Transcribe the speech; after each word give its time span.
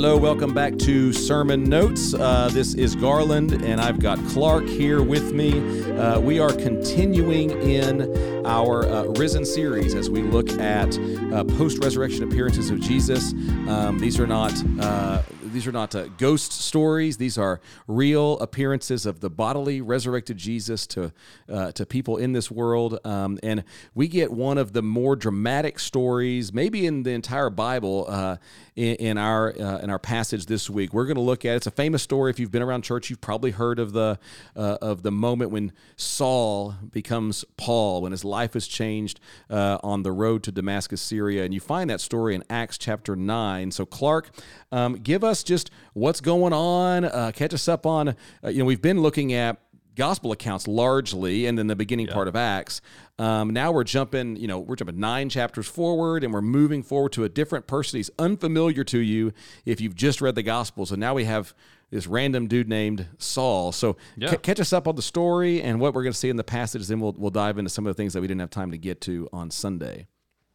hello. 0.00 0.16
Welcome 0.16 0.54
back 0.54 0.78
to 0.78 1.12
Sermon 1.12 1.64
Notes. 1.64 2.14
Uh, 2.14 2.48
this 2.52 2.74
is 2.74 2.94
Garland, 2.94 3.64
and 3.64 3.80
I've 3.80 3.98
got 3.98 4.16
Clark 4.28 4.68
here 4.68 5.02
with 5.02 5.32
me. 5.32 5.58
Uh, 5.96 6.20
we 6.20 6.38
are 6.38 6.52
continuing 6.52 7.50
in 7.50 8.46
our 8.46 8.86
uh, 8.86 9.06
Risen 9.16 9.44
series 9.44 9.96
as 9.96 10.08
we 10.08 10.22
look 10.22 10.50
at 10.50 10.96
uh, 11.32 11.42
post 11.42 11.82
resurrection 11.82 12.22
appearances 12.22 12.70
of 12.70 12.78
Jesus. 12.78 13.32
Um, 13.66 13.98
these 13.98 14.20
are 14.20 14.26
not 14.28 14.52
uh, 14.78 15.22
these 15.58 15.66
are 15.66 15.72
not 15.72 15.92
uh, 15.96 16.06
ghost 16.18 16.52
stories. 16.52 17.16
These 17.16 17.36
are 17.36 17.60
real 17.88 18.38
appearances 18.38 19.06
of 19.06 19.18
the 19.18 19.28
bodily 19.28 19.80
resurrected 19.80 20.36
Jesus 20.36 20.86
to 20.86 21.12
uh, 21.52 21.72
to 21.72 21.84
people 21.84 22.16
in 22.16 22.32
this 22.32 22.48
world. 22.48 23.00
Um, 23.04 23.40
and 23.42 23.64
we 23.92 24.06
get 24.06 24.30
one 24.30 24.56
of 24.56 24.72
the 24.72 24.82
more 24.82 25.16
dramatic 25.16 25.80
stories, 25.80 26.52
maybe 26.52 26.86
in 26.86 27.02
the 27.02 27.10
entire 27.10 27.50
Bible, 27.50 28.06
uh, 28.08 28.36
in, 28.76 28.94
in, 28.96 29.18
our 29.18 29.52
uh, 29.58 29.78
in 29.78 29.90
our 29.90 29.98
passage 29.98 30.46
this 30.46 30.70
week. 30.70 30.94
We're 30.94 31.06
going 31.06 31.16
to 31.16 31.20
look 31.20 31.44
at 31.44 31.56
it's 31.56 31.66
a 31.66 31.72
famous 31.72 32.04
story. 32.04 32.30
If 32.30 32.38
you've 32.38 32.52
been 32.52 32.62
around 32.62 32.82
church, 32.82 33.10
you've 33.10 33.20
probably 33.20 33.50
heard 33.50 33.80
of 33.80 33.92
the 33.92 34.20
uh, 34.54 34.78
of 34.80 35.02
the 35.02 35.10
moment 35.10 35.50
when 35.50 35.72
Saul 35.96 36.76
becomes 36.92 37.44
Paul, 37.56 38.02
when 38.02 38.12
his 38.12 38.24
life 38.24 38.54
is 38.54 38.68
changed 38.68 39.18
uh, 39.50 39.78
on 39.82 40.04
the 40.04 40.12
road 40.12 40.44
to 40.44 40.52
Damascus, 40.52 41.00
Syria. 41.00 41.44
And 41.44 41.52
you 41.52 41.58
find 41.58 41.90
that 41.90 42.00
story 42.00 42.36
in 42.36 42.44
Acts 42.48 42.78
chapter 42.78 43.16
nine. 43.16 43.72
So 43.72 43.84
Clark, 43.84 44.30
um, 44.70 44.94
give 44.94 45.24
us 45.24 45.42
just 45.48 45.70
what's 45.94 46.20
going 46.20 46.52
on. 46.52 47.04
Uh, 47.04 47.32
catch 47.34 47.52
us 47.54 47.66
up 47.66 47.86
on, 47.86 48.08
uh, 48.08 48.14
you 48.48 48.60
know, 48.60 48.64
we've 48.64 48.82
been 48.82 49.00
looking 49.00 49.32
at 49.32 49.60
gospel 49.98 50.30
accounts 50.30 50.68
largely 50.68 51.46
and 51.46 51.58
then 51.58 51.66
the 51.66 51.74
beginning 51.74 52.06
yeah. 52.06 52.14
part 52.14 52.28
of 52.28 52.36
acts 52.36 52.80
um, 53.18 53.50
now 53.50 53.72
we're 53.72 53.82
jumping 53.82 54.36
you 54.36 54.46
know 54.46 54.60
we're 54.60 54.76
jumping 54.76 55.00
nine 55.00 55.28
chapters 55.28 55.66
forward 55.66 56.22
and 56.22 56.32
we're 56.32 56.40
moving 56.40 56.84
forward 56.84 57.10
to 57.10 57.24
a 57.24 57.28
different 57.28 57.66
person 57.66 57.96
he's 57.96 58.10
unfamiliar 58.16 58.84
to 58.84 59.00
you 59.00 59.32
if 59.66 59.80
you've 59.80 59.96
just 59.96 60.20
read 60.20 60.36
the 60.36 60.42
gospels 60.42 60.92
and 60.92 61.00
now 61.00 61.14
we 61.14 61.24
have 61.24 61.52
this 61.90 62.06
random 62.06 62.46
dude 62.46 62.68
named 62.68 63.08
saul 63.18 63.72
so 63.72 63.96
yeah. 64.16 64.30
c- 64.30 64.36
catch 64.36 64.60
us 64.60 64.72
up 64.72 64.86
on 64.86 64.94
the 64.94 65.02
story 65.02 65.60
and 65.60 65.80
what 65.80 65.92
we're 65.92 66.04
going 66.04 66.12
to 66.12 66.18
see 66.18 66.28
in 66.28 66.36
the 66.36 66.44
passage 66.44 66.86
then 66.86 67.00
we'll, 67.00 67.16
we'll 67.18 67.32
dive 67.32 67.58
into 67.58 67.68
some 67.68 67.84
of 67.84 67.90
the 67.90 68.00
things 68.00 68.12
that 68.12 68.20
we 68.20 68.28
didn't 68.28 68.40
have 68.40 68.50
time 68.50 68.70
to 68.70 68.78
get 68.78 69.00
to 69.00 69.28
on 69.32 69.50
sunday 69.50 70.06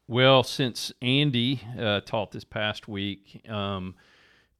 well 0.07 0.41
since 0.41 0.93
andy 1.01 1.59
uh, 1.77 1.99
taught 1.99 2.31
this 2.31 2.45
past 2.45 2.87
week 2.87 3.41
um, 3.49 3.93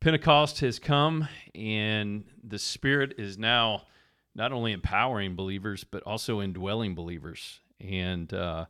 Pentecost 0.03 0.59
has 0.59 0.79
come, 0.79 1.29
and 1.55 2.25
the 2.43 2.59
Spirit 2.59 3.15
is 3.17 3.37
now 3.37 3.83
not 4.35 4.51
only 4.51 4.73
empowering 4.73 5.33
believers, 5.33 5.85
but 5.85 6.03
also 6.03 6.41
indwelling 6.41 6.93
believers. 6.93 7.61
And 7.79 8.33
uh, 8.33 8.65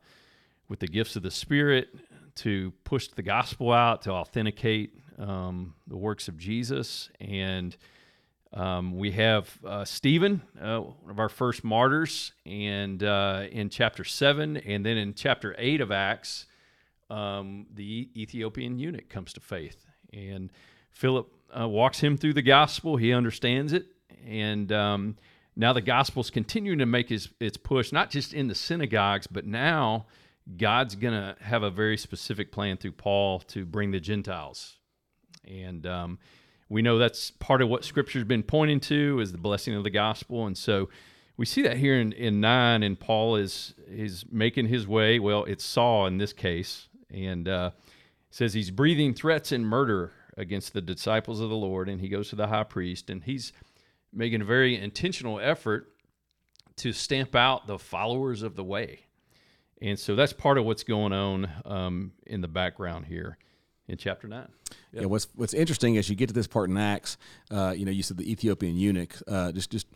with 0.69 0.79
the 0.79 0.85
gifts 0.85 1.15
of 1.15 1.23
the 1.23 1.31
Spirit 1.31 1.89
to 2.35 2.71
push 2.83 3.07
the 3.07 3.23
gospel 3.23 3.71
out, 3.71 4.03
to 4.03 4.11
authenticate 4.11 4.93
um, 5.17 5.73
the 5.87 5.97
works 5.97 6.27
of 6.27 6.37
Jesus. 6.37 7.09
And 7.19 7.75
um, 8.53 8.95
we 8.95 9.09
have 9.13 9.57
uh, 9.65 9.85
Stephen, 9.85 10.43
uh, 10.61 10.81
one 10.81 11.09
of 11.09 11.19
our 11.19 11.29
first 11.29 11.63
martyrs, 11.63 12.33
and 12.45 13.01
uh, 13.01 13.45
in 13.51 13.69
chapter 13.69 14.03
7, 14.03 14.57
and 14.57 14.85
then 14.85 14.97
in 14.97 15.15
chapter 15.15 15.55
8 15.57 15.81
of 15.81 15.91
Acts, 15.91 16.45
um, 17.09 17.65
the 17.73 18.09
Ethiopian 18.15 18.77
eunuch 18.77 19.09
comes 19.09 19.33
to 19.33 19.39
faith. 19.39 19.87
And 20.13 20.51
Philip 20.93 21.31
uh, 21.57 21.67
walks 21.67 21.99
him 21.99 22.17
through 22.17 22.33
the 22.33 22.41
gospel. 22.41 22.97
He 22.97 23.13
understands 23.13 23.73
it. 23.73 23.87
And 24.25 24.71
um, 24.71 25.17
now 25.55 25.73
the 25.73 25.81
gospel's 25.81 26.29
continuing 26.29 26.79
to 26.79 26.85
make 26.85 27.09
his, 27.09 27.29
its 27.39 27.57
push, 27.57 27.91
not 27.91 28.09
just 28.09 28.33
in 28.33 28.47
the 28.47 28.55
synagogues, 28.55 29.27
but 29.27 29.45
now 29.45 30.05
God's 30.57 30.95
going 30.95 31.13
to 31.13 31.35
have 31.41 31.63
a 31.63 31.69
very 31.69 31.97
specific 31.97 32.51
plan 32.51 32.77
through 32.77 32.93
Paul 32.93 33.39
to 33.39 33.65
bring 33.65 33.91
the 33.91 33.99
Gentiles. 33.99 34.77
And 35.45 35.85
um, 35.85 36.19
we 36.69 36.81
know 36.81 36.97
that's 36.97 37.31
part 37.31 37.61
of 37.61 37.69
what 37.69 37.83
Scripture's 37.83 38.23
been 38.23 38.43
pointing 38.43 38.79
to 38.81 39.19
is 39.19 39.31
the 39.31 39.37
blessing 39.37 39.75
of 39.75 39.83
the 39.83 39.89
gospel. 39.89 40.45
And 40.45 40.57
so 40.57 40.89
we 41.37 41.45
see 41.45 41.61
that 41.63 41.77
here 41.77 41.99
in, 41.99 42.13
in 42.13 42.39
9, 42.39 42.83
and 42.83 42.99
Paul 42.99 43.35
is, 43.35 43.73
is 43.87 44.25
making 44.31 44.67
his 44.67 44.87
way. 44.87 45.19
Well, 45.19 45.43
it's 45.45 45.63
Saul 45.63 46.07
in 46.07 46.17
this 46.17 46.33
case. 46.33 46.87
And 47.11 47.47
uh, 47.47 47.71
says 48.31 48.53
he's 48.53 48.71
breathing 48.71 49.13
threats 49.13 49.51
and 49.51 49.67
murder 49.67 50.11
against 50.37 50.73
the 50.73 50.81
disciples 50.81 51.39
of 51.39 51.49
the 51.49 51.55
Lord, 51.55 51.89
and 51.89 52.01
he 52.01 52.09
goes 52.09 52.29
to 52.29 52.35
the 52.35 52.47
high 52.47 52.63
priest, 52.63 53.09
and 53.09 53.23
he's 53.23 53.53
making 54.11 54.41
a 54.41 54.45
very 54.45 54.75
intentional 54.75 55.39
effort 55.39 55.89
to 56.77 56.91
stamp 56.91 57.35
out 57.35 57.67
the 57.67 57.77
followers 57.77 58.41
of 58.41 58.55
the 58.55 58.63
way. 58.63 59.01
And 59.81 59.99
so 59.99 60.15
that's 60.15 60.33
part 60.33 60.57
of 60.57 60.65
what's 60.65 60.83
going 60.83 61.13
on 61.13 61.49
um, 61.65 62.11
in 62.25 62.41
the 62.41 62.47
background 62.47 63.05
here 63.05 63.37
in 63.87 63.97
chapter 63.97 64.27
nine. 64.27 64.47
Yep. 64.93 65.01
Yeah, 65.01 65.05
what's 65.07 65.27
what's 65.35 65.53
interesting 65.53 65.97
as 65.97 66.09
you 66.09 66.15
get 66.15 66.27
to 66.27 66.33
this 66.33 66.47
part 66.47 66.69
in 66.69 66.77
Acts, 66.77 67.17
uh, 67.51 67.73
you 67.75 67.85
know, 67.85 67.91
you 67.91 68.01
said 68.01 68.17
the 68.17 68.31
Ethiopian 68.31 68.77
eunuch. 68.77 69.15
Uh, 69.27 69.51
just 69.51 69.71
just 69.71 69.87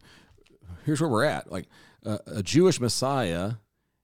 here's 0.86 1.00
where 1.00 1.09
we're 1.09 1.24
at. 1.24 1.52
Like 1.52 1.68
uh, 2.06 2.18
a 2.28 2.44
Jewish 2.44 2.80
Messiah 2.80 3.53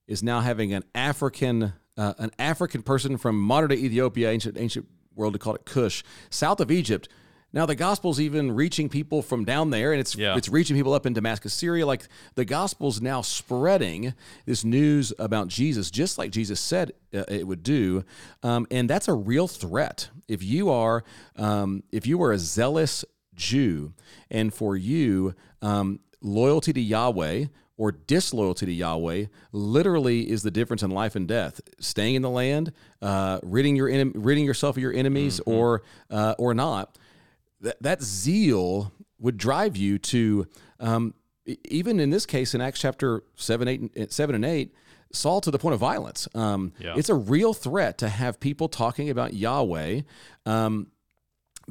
is 0.08 0.24
now 0.24 0.40
having 0.40 0.74
an 0.74 0.84
African 0.96 1.74
uh, 1.98 2.14
an 2.18 2.32
African 2.40 2.82
person 2.82 3.18
from 3.18 3.40
modern 3.40 3.70
day 3.70 3.76
Ethiopia, 3.76 4.32
ancient 4.32 4.58
ancient 4.58 4.88
world 5.16 5.34
to 5.34 5.40
call 5.40 5.56
it 5.56 5.66
Cush, 5.66 6.04
south 6.30 6.60
of 6.60 6.72
Egypt. 6.72 7.08
Now 7.54 7.68
the 7.68 7.76
gospel's 7.76 8.20
even 8.20 8.52
reaching 8.52 8.90
people 8.90 9.22
from 9.22 9.46
down 9.46 9.70
there, 9.70 9.92
and 9.92 10.00
it's 10.02 10.16
yeah. 10.16 10.36
it's 10.36 10.50
reaching 10.50 10.76
people 10.76 10.94
up 10.94 11.06
in 11.06 11.14
Damascus, 11.14 11.54
Syria. 11.54 11.86
Like 11.86 12.08
the 12.34 12.46
gospel's 12.46 13.00
now 13.00 13.22
spreading 13.22 14.16
this 14.48 14.64
news 14.64 15.14
about 15.20 15.50
Jesus, 15.50 15.92
just 15.92 16.18
like 16.18 16.32
Jesus 16.32 16.60
said 16.60 16.94
uh, 17.14 17.26
it 17.28 17.46
would 17.46 17.62
do, 17.62 18.04
um, 18.42 18.66
and 18.72 18.90
that's 18.90 19.08
a 19.08 19.14
real 19.14 19.48
threat. 19.48 20.10
If 20.28 20.42
you 20.42 20.72
are 20.72 21.04
um, 21.36 21.84
if 21.92 22.08
you 22.08 22.22
are 22.24 22.32
a 22.32 22.40
zealous 22.40 23.06
Jew, 23.36 23.94
and 24.32 24.52
for 24.52 24.76
you 24.76 25.36
um, 25.62 26.00
loyalty 26.22 26.74
to 26.74 26.82
Yahweh 26.82 27.46
or 27.78 27.92
disloyalty 27.92 28.66
to 28.66 28.74
Yahweh 28.74 29.26
literally 29.52 30.30
is 30.30 30.44
the 30.44 30.52
difference 30.52 30.84
in 30.84 30.92
life 30.92 31.16
and 31.16 31.28
death. 31.28 31.60
Staying 31.80 32.16
in 32.16 32.22
the 32.22 32.30
land, 32.30 32.72
uh, 33.02 33.40
ridding 33.44 33.76
your 33.76 33.88
ridding 34.14 34.46
yourself 34.46 34.78
of 34.78 34.82
your 34.82 34.94
enemies, 34.94 35.40
mm-hmm. 35.40 35.52
or 35.52 35.84
uh, 36.10 36.36
or 36.38 36.54
not. 36.54 36.98
That 37.62 37.82
that 37.82 38.04
zeal 38.04 38.92
would 39.20 39.38
drive 39.38 39.78
you 39.78 39.98
to 39.98 40.48
um, 40.80 41.14
even 41.66 42.00
in 42.00 42.10
this 42.10 42.26
case 42.26 42.54
in 42.54 42.62
Acts 42.62 42.80
chapter 42.80 43.24
seven, 43.36 43.68
eight, 43.68 44.12
seven 44.12 44.36
and 44.36 44.46
eight. 44.46 44.74
Saul 45.16 45.42
to 45.42 45.52
the 45.52 45.60
point 45.60 45.76
of 45.76 45.80
violence. 45.80 46.28
Um, 46.34 46.74
yeah. 46.80 46.96
It's 46.98 47.10
a 47.10 47.14
real 47.14 47.54
threat 47.54 48.00
to 48.00 48.10
have 48.10 48.40
people 48.40 48.68
talking 48.68 49.12
about 49.12 49.36
Yahweh. 49.36 50.02
Um, 50.48 50.88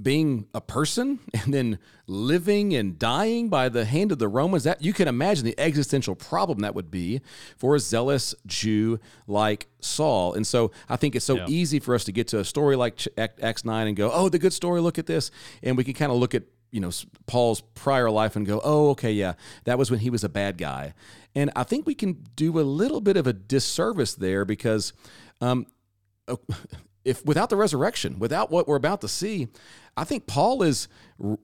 being 0.00 0.46
a 0.54 0.60
person 0.60 1.20
and 1.34 1.52
then 1.52 1.78
living 2.06 2.74
and 2.74 2.98
dying 2.98 3.48
by 3.48 3.68
the 3.68 3.84
hand 3.84 4.12
of 4.12 4.18
the 4.18 4.28
Romans, 4.28 4.64
that 4.64 4.82
you 4.82 4.92
can 4.92 5.08
imagine 5.08 5.44
the 5.44 5.58
existential 5.58 6.14
problem 6.14 6.60
that 6.60 6.74
would 6.74 6.90
be 6.90 7.20
for 7.56 7.74
a 7.74 7.78
zealous 7.78 8.34
Jew 8.46 8.98
like 9.26 9.66
Saul. 9.80 10.34
And 10.34 10.46
so 10.46 10.70
I 10.88 10.96
think 10.96 11.14
it's 11.14 11.24
so 11.24 11.36
yeah. 11.36 11.46
easy 11.48 11.80
for 11.80 11.94
us 11.94 12.04
to 12.04 12.12
get 12.12 12.28
to 12.28 12.38
a 12.38 12.44
story 12.44 12.76
like 12.76 13.06
Acts 13.16 13.64
9 13.64 13.86
and 13.86 13.96
go, 13.96 14.10
oh, 14.12 14.28
the 14.28 14.38
good 14.38 14.52
story, 14.52 14.80
look 14.80 14.98
at 14.98 15.06
this. 15.06 15.30
And 15.62 15.76
we 15.76 15.84
can 15.84 15.94
kind 15.94 16.12
of 16.12 16.18
look 16.18 16.34
at 16.34 16.44
you 16.72 16.80
know 16.80 16.90
Paul's 17.26 17.60
prior 17.60 18.10
life 18.10 18.34
and 18.34 18.46
go, 18.46 18.60
"Oh, 18.64 18.90
okay, 18.90 19.12
yeah, 19.12 19.34
that 19.64 19.78
was 19.78 19.90
when 19.90 20.00
he 20.00 20.08
was 20.08 20.24
a 20.24 20.28
bad 20.28 20.56
guy." 20.56 20.94
And 21.34 21.50
I 21.54 21.64
think 21.64 21.86
we 21.86 21.94
can 21.94 22.24
do 22.34 22.58
a 22.58 22.62
little 22.62 23.00
bit 23.02 23.16
of 23.16 23.26
a 23.26 23.32
disservice 23.32 24.14
there 24.14 24.46
because 24.46 24.94
um, 25.42 25.66
if 27.04 27.24
without 27.24 27.50
the 27.50 27.56
resurrection, 27.56 28.18
without 28.18 28.50
what 28.50 28.68
we're 28.68 28.76
about 28.76 29.00
to 29.00 29.08
see, 29.08 29.48
I 29.96 30.04
think 30.04 30.26
Paul 30.26 30.62
is 30.62 30.88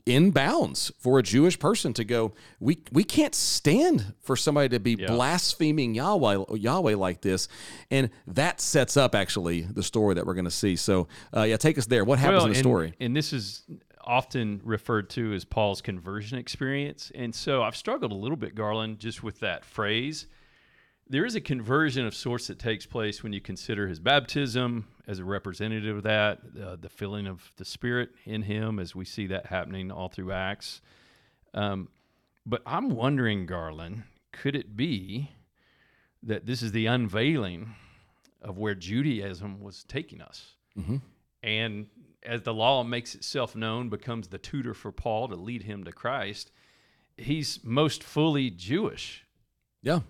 in 0.07 0.31
bounds 0.31 0.91
for 0.99 1.19
a 1.19 1.23
Jewish 1.23 1.59
person 1.59 1.93
to 1.95 2.05
go. 2.05 2.33
We 2.61 2.79
we 2.93 3.05
can't 3.05 3.35
stand 3.35 4.15
for 4.21 4.37
somebody 4.37 4.69
to 4.71 4.81
be 4.81 4.97
yeah. 4.99 5.09
blaspheming 5.09 5.95
Yahweh 5.95 6.45
Yahweh 6.55 6.97
like 6.97 7.21
this, 7.21 7.49
and 7.91 8.11
that 8.27 8.61
sets 8.61 8.97
up 8.97 9.15
actually 9.15 9.63
the 9.63 9.83
story 9.83 10.15
that 10.15 10.27
we're 10.27 10.35
going 10.35 10.45
to 10.45 10.51
see. 10.51 10.77
So 10.77 11.09
uh, 11.37 11.43
yeah, 11.43 11.57
take 11.57 11.79
us 11.79 11.87
there. 11.87 12.05
What 12.05 12.19
happens 12.19 12.39
well, 12.39 12.47
in 12.47 12.53
the 12.53 12.59
and, 12.59 12.65
story? 12.65 12.95
And 13.01 13.17
this 13.17 13.33
is 13.33 13.65
often 14.05 14.61
referred 14.65 15.11
to 15.11 15.35
as 15.35 15.45
Paul's 15.45 15.83
conversion 15.83 16.39
experience, 16.39 17.13
and 17.15 17.35
so 17.35 17.63
I've 17.63 17.77
struggled 17.77 18.13
a 18.13 18.17
little 18.17 18.39
bit, 18.39 18.55
Garland, 18.55 18.99
just 18.99 19.23
with 19.23 19.41
that 19.41 19.65
phrase 19.65 20.27
there 21.11 21.25
is 21.25 21.35
a 21.35 21.41
conversion 21.41 22.07
of 22.07 22.15
sorts 22.15 22.49
that 22.49 22.59
takes 22.59 22.87
place 22.87 23.23
when 23.23 23.33
you 23.33 23.41
consider 23.41 23.89
his 23.89 23.99
baptism 23.99 24.87
as 25.07 25.19
a 25.19 25.25
representative 25.25 25.99
of 25.99 26.03
that, 26.03 26.41
uh, 26.63 26.77
the 26.77 26.89
filling 26.89 27.27
of 27.27 27.51
the 27.57 27.65
Spirit 27.65 28.11
in 28.25 28.43
him, 28.43 28.79
as 28.79 28.95
we 28.95 29.05
see 29.05 29.27
that 29.29 29.47
happening 29.47 29.91
all 29.91 30.09
through 30.09 30.33
Acts. 30.33 30.81
Um, 31.55 31.89
but 32.45 32.63
I'm 32.67 32.91
wondering, 32.91 33.47
Garland, 33.47 34.05
could 34.33 34.55
it 34.55 34.77
be 34.77 35.31
that 36.23 36.47
this 36.47 36.63
is 36.63 36.73
the 36.73 36.87
unveiling 36.87 37.75
of 38.43 38.59
where 38.59 38.75
Judaism 38.75 39.61
was 39.61 39.85
taking 39.85 40.21
us? 40.21 40.55
Mm-hmm. 40.79 40.97
And 41.43 41.87
as 42.23 42.43
the 42.43 42.55
law 42.55 42.85
makes 42.85 43.15
itself 43.15 43.57
known, 43.57 43.89
becomes 43.89 44.29
the 44.29 44.39
tutor 44.39 44.75
for 44.75 44.93
Paul 44.93 45.29
to 45.29 45.37
lead 45.37 45.63
him 45.63 45.85
to 45.85 45.93
Christ, 45.93 46.51
he's 47.17 47.61
most 47.65 48.03
fully 48.03 48.51
Jewish. 48.51 49.25
Yeah. 49.83 50.01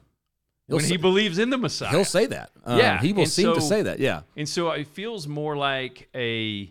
When 0.76 0.84
say, 0.84 0.90
he 0.90 0.96
believes 0.98 1.38
in 1.38 1.50
the 1.50 1.58
Messiah. 1.58 1.90
He'll 1.90 2.04
say 2.04 2.26
that. 2.26 2.50
Um, 2.64 2.78
yeah. 2.78 3.00
He 3.00 3.12
will 3.12 3.22
and 3.22 3.30
seem 3.30 3.46
so, 3.46 3.54
to 3.54 3.60
say 3.60 3.82
that. 3.82 3.98
Yeah. 3.98 4.22
And 4.36 4.48
so 4.48 4.70
it 4.70 4.86
feels 4.88 5.26
more 5.26 5.56
like 5.56 6.08
a 6.14 6.70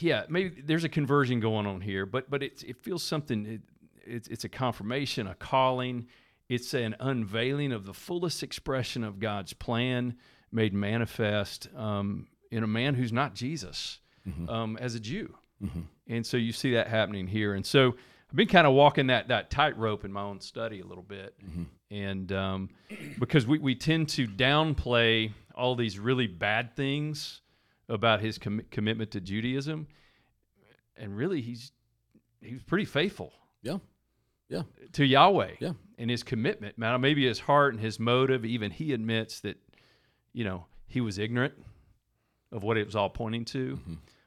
yeah, 0.00 0.24
maybe 0.28 0.62
there's 0.62 0.84
a 0.84 0.88
conversion 0.88 1.40
going 1.40 1.66
on 1.66 1.80
here, 1.80 2.06
but 2.06 2.30
but 2.30 2.42
it 2.42 2.62
it 2.66 2.78
feels 2.82 3.02
something. 3.02 3.46
It, 3.46 3.60
it's 4.04 4.28
it's 4.28 4.44
a 4.44 4.48
confirmation, 4.48 5.26
a 5.26 5.34
calling. 5.34 6.06
It's 6.48 6.74
an 6.74 6.94
unveiling 7.00 7.72
of 7.72 7.86
the 7.86 7.94
fullest 7.94 8.42
expression 8.42 9.02
of 9.02 9.18
God's 9.18 9.52
plan 9.52 10.16
made 10.52 10.72
manifest 10.72 11.68
um, 11.76 12.28
in 12.52 12.62
a 12.62 12.68
man 12.68 12.94
who's 12.94 13.12
not 13.12 13.34
Jesus, 13.34 13.98
um, 14.48 14.76
as 14.80 14.94
a 14.94 15.00
Jew, 15.00 15.34
and 16.08 16.24
so 16.24 16.36
you 16.36 16.52
see 16.52 16.74
that 16.74 16.86
happening 16.86 17.26
here. 17.26 17.54
And 17.54 17.66
so 17.66 17.96
I've 18.30 18.36
been 18.36 18.48
kind 18.48 18.66
of 18.66 18.72
walking 18.74 19.06
that 19.08 19.28
that 19.28 19.50
tightrope 19.50 20.04
in 20.04 20.12
my 20.12 20.22
own 20.22 20.40
study 20.40 20.80
a 20.80 20.86
little 20.86 21.04
bit, 21.04 21.34
and 21.90 22.30
um, 22.32 22.70
because 23.18 23.46
we 23.46 23.58
we 23.58 23.74
tend 23.74 24.08
to 24.10 24.26
downplay 24.26 25.32
all 25.54 25.74
these 25.76 25.98
really 25.98 26.26
bad 26.26 26.74
things 26.74 27.40
about 27.88 28.20
his 28.20 28.36
com- 28.38 28.62
commitment 28.70 29.12
to 29.12 29.20
Judaism, 29.20 29.86
and 30.96 31.16
really 31.16 31.40
he's 31.40 31.70
he 32.42 32.52
was 32.54 32.62
pretty 32.64 32.84
faithful 32.84 33.32
Yeah. 33.62 33.78
Yeah. 34.48 34.62
to 34.92 35.04
Yahweh 35.04 35.52
Yeah. 35.60 35.72
and 35.98 36.10
his 36.10 36.22
commitment. 36.22 36.78
Now, 36.78 36.96
maybe 36.98 37.26
his 37.26 37.40
heart 37.40 37.74
and 37.74 37.82
his 37.82 37.98
motive, 37.98 38.44
even 38.44 38.70
he 38.70 38.92
admits 38.92 39.40
that, 39.40 39.56
you 40.32 40.44
know, 40.44 40.66
he 40.86 41.00
was 41.00 41.18
ignorant 41.18 41.54
of 42.52 42.62
what 42.62 42.76
it 42.76 42.86
was 42.86 42.94
all 42.94 43.08
pointing 43.10 43.44
to. 43.46 43.80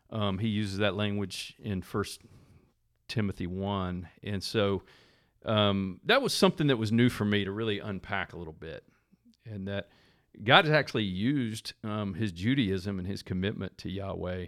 Um, 0.10 0.40
he 0.40 0.48
uses 0.50 0.80
that 0.80 0.96
language 0.96 1.54
in 1.60 1.82
First 1.82 2.22
Timothy 3.10 3.48
one, 3.48 4.08
and 4.24 4.42
so 4.44 4.84
um, 5.46 6.00
that 6.06 6.22
was 6.22 6.34
something 6.34 6.68
that 6.68 6.78
was 6.78 6.92
new 6.92 7.10
for 7.10 7.26
me 7.26 7.44
to 7.46 7.52
really 7.52 7.80
unpack 7.80 8.34
a 8.34 8.38
little 8.38 8.54
bit, 8.54 8.84
and 9.46 9.68
that 9.68 9.90
God 10.44 10.66
has 10.66 10.74
actually 10.74 11.04
used 11.04 11.74
um, 11.84 12.14
his 12.14 12.32
Judaism 12.32 13.00
and 13.00 13.08
his 13.08 13.22
commitment 13.24 13.78
to 13.80 13.90
Yahweh 13.90 14.46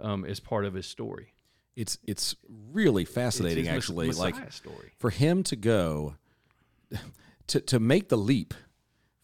um, 0.00 0.24
as 0.24 0.38
part 0.38 0.64
of 0.64 0.74
his 0.74 0.86
story. 0.86 1.34
It's 1.76 1.98
it's 2.06 2.36
really 2.72 3.02
It's 3.02 3.12
fascinating, 3.12 3.64
Mess- 3.64 3.74
actually. 3.76 4.10
like 4.12 4.52
story. 4.52 4.92
for 4.98 5.10
him 5.10 5.42
to 5.44 5.56
go 5.56 6.14
to 7.48 7.60
to 7.60 7.80
make 7.80 8.08
the 8.08 8.16
leap 8.18 8.54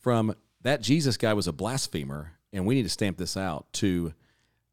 from 0.01 0.35
that 0.63 0.81
Jesus 0.83 1.17
guy 1.17 1.33
was 1.33 1.47
a 1.47 1.53
blasphemer 1.53 2.33
and 2.53 2.67
we 2.67 2.75
need 2.75 2.83
to 2.83 2.89
stamp 2.89 3.19
this 3.19 3.37
out 3.37 3.73
to 3.75 4.15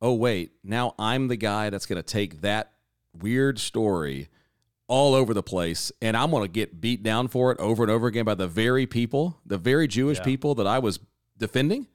oh 0.01 0.13
wait 0.13 0.53
now 0.63 0.95
I'm 0.97 1.27
the 1.27 1.35
guy 1.35 1.69
that's 1.69 1.85
going 1.85 1.97
to 2.01 2.03
take 2.03 2.41
that 2.41 2.71
weird 3.21 3.59
story 3.59 4.29
all 4.87 5.13
over 5.13 5.33
the 5.33 5.43
place 5.43 5.91
and 6.01 6.15
I'm 6.15 6.31
going 6.31 6.43
to 6.43 6.47
get 6.51 6.79
beat 6.79 7.03
down 7.03 7.27
for 7.27 7.51
it 7.51 7.59
over 7.59 7.83
and 7.83 7.91
over 7.91 8.07
again 8.07 8.23
by 8.25 8.35
the 8.35 8.47
very 8.47 8.85
people 8.85 9.37
the 9.45 9.57
very 9.57 9.87
Jewish 9.87 10.17
Yeah. 10.19 10.23
people 10.23 10.55
that 10.55 10.67
I 10.67 10.79
was 10.79 10.99
defending 11.37 11.87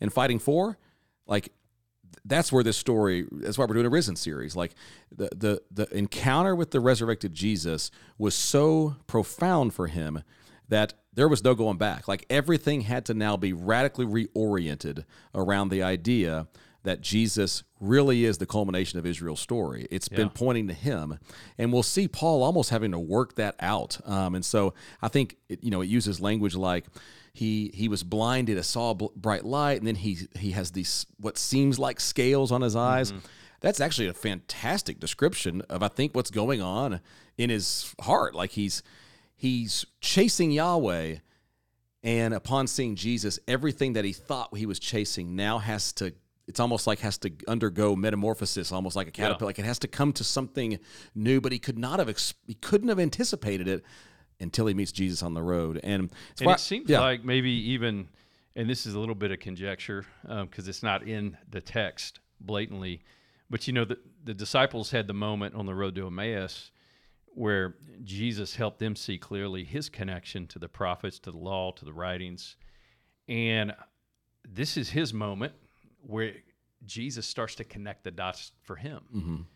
and 0.00 0.12
fighting 0.12 0.38
for. 0.40 0.76
Like 1.26 1.52
that's 2.24 2.52
where 2.52 2.62
this 2.64 2.76
story 2.76 3.26
that's 3.30 3.58
why 3.58 3.64
we're 3.64 3.74
doing 3.74 3.86
a 3.86 3.90
risen 3.90 4.16
series. 4.16 4.56
Like 4.56 4.74
the 5.14 5.28
the 5.36 5.62
the 5.70 5.96
encounter 5.96 6.54
with 6.56 6.70
the 6.72 6.80
resurrected 6.80 7.32
jesus 7.32 7.90
was 8.18 8.34
so 8.34 8.96
profound 9.06 9.72
for 9.74 9.86
him 9.86 10.22
that 10.68 10.94
there 11.14 11.28
was 11.28 11.44
no 11.44 11.54
going 11.54 11.76
back. 11.78 12.08
Like 12.08 12.24
everything 12.30 12.80
had 12.82 13.04
to 13.06 13.14
now 13.14 13.36
be 13.36 13.52
radically 13.52 14.06
reoriented 14.06 15.04
around 15.34 15.68
the 15.68 15.82
idea 15.82 16.48
that 16.84 17.00
jesus 17.00 17.62
really 17.80 18.24
is 18.24 18.38
the 18.38 18.46
culmination 18.46 18.98
of 18.98 19.06
israel's 19.06 19.40
story 19.40 19.86
It's 19.90 20.08
been 20.08 20.30
pointing 20.30 20.68
to 20.68 20.74
him 20.74 21.18
and 21.58 21.72
we'll 21.72 21.82
see 21.82 22.08
paul 22.08 22.42
almost 22.42 22.70
having 22.70 22.92
to 22.92 22.98
work 22.98 23.36
that 23.36 23.54
out 23.60 24.00
um, 24.06 24.34
and 24.34 24.44
so 24.44 24.74
i 25.00 25.08
think 25.08 25.36
it, 25.48 25.62
you 25.62 25.70
know 25.70 25.80
it 25.80 25.88
uses 25.88 26.20
language 26.20 26.54
like 26.54 26.84
he 27.34 27.70
he 27.72 27.88
was 27.88 28.02
blinded, 28.02 28.58
a 28.58 28.62
saw 28.62 28.92
bl- 28.92 29.06
bright 29.16 29.44
light, 29.44 29.78
and 29.78 29.86
then 29.86 29.94
he 29.94 30.28
he 30.36 30.50
has 30.50 30.72
these 30.72 31.06
what 31.18 31.38
seems 31.38 31.78
like 31.78 31.98
scales 31.98 32.52
on 32.52 32.60
his 32.60 32.76
eyes. 32.76 33.12
That's 33.60 33.80
actually 33.80 34.08
a 34.08 34.12
fantastic 34.12 35.00
description 35.00 35.62
of 35.62 35.82
I 35.82 35.88
think 35.88 36.14
what's 36.14 36.30
going 36.30 36.60
on 36.60 37.00
in 37.38 37.48
his 37.48 37.94
heart. 38.02 38.34
Like 38.34 38.50
he's 38.50 38.82
he's 39.34 39.86
chasing 40.00 40.50
Yahweh, 40.50 41.16
and 42.02 42.34
upon 42.34 42.66
seeing 42.66 42.96
Jesus, 42.96 43.38
everything 43.48 43.94
that 43.94 44.04
he 44.04 44.12
thought 44.12 44.54
he 44.54 44.66
was 44.66 44.78
chasing 44.78 45.34
now 45.34 45.58
has 45.58 45.92
to. 45.94 46.12
It's 46.48 46.60
almost 46.60 46.86
like 46.86 46.98
has 47.00 47.18
to 47.18 47.30
undergo 47.46 47.94
metamorphosis, 47.94 48.72
almost 48.72 48.96
like 48.96 49.08
a 49.08 49.12
caterpillar. 49.12 49.48
Like 49.48 49.58
it 49.58 49.64
has 49.64 49.78
to 49.80 49.88
come 49.88 50.12
to 50.14 50.24
something 50.24 50.78
new, 51.14 51.40
but 51.40 51.52
he 51.52 51.58
could 51.58 51.78
not 51.78 51.98
have. 51.98 52.14
He 52.46 52.54
couldn't 52.54 52.88
have 52.88 52.98
anticipated 52.98 53.68
it 53.68 53.84
until 54.40 54.66
he 54.66 54.74
meets 54.74 54.92
Jesus 54.92 55.22
on 55.22 55.34
the 55.34 55.42
road. 55.42 55.80
And, 55.82 56.10
And 56.38 56.46
why- 56.46 56.54
it 56.54 56.60
seems 56.60 56.90
yeah. 56.90 57.00
like 57.00 57.24
maybe 57.24 57.50
even, 57.50 58.08
and 58.56 58.68
this 58.68 58.86
is 58.86 58.94
a 58.94 58.98
little 58.98 59.14
bit 59.14 59.30
of 59.30 59.38
conjecture 59.38 60.04
um, 60.26 60.46
because 60.48 60.66
it's 60.68 60.82
not 60.82 61.04
in 61.04 61.36
the 61.48 61.60
text 61.60 62.18
blatantly, 62.40 63.02
but 63.48 63.66
you 63.66 63.72
know, 63.72 63.84
the, 63.84 63.98
the 64.24 64.34
disciples 64.34 64.90
had 64.90 65.06
the 65.06 65.14
moment 65.14 65.54
on 65.54 65.66
the 65.66 65.74
road 65.74 65.94
to 65.94 66.06
Emmaus 66.06 66.72
where 67.34 67.76
Jesus 68.04 68.56
helped 68.56 68.78
them 68.78 68.94
see 68.94 69.16
clearly 69.16 69.64
his 69.64 69.88
connection 69.88 70.46
to 70.48 70.58
the 70.58 70.68
prophets, 70.68 71.18
to 71.20 71.30
the 71.30 71.38
law, 71.38 71.72
to 71.72 71.84
the 71.84 71.92
writings. 71.92 72.56
And 73.26 73.72
this 74.46 74.76
is 74.76 74.90
his 74.90 75.14
moment 75.14 75.54
where 76.06 76.32
Jesus 76.84 77.26
starts 77.26 77.54
to 77.56 77.64
connect 77.64 78.04
the 78.04 78.10
dots 78.10 78.52
for 78.62 78.76
him 78.76 79.46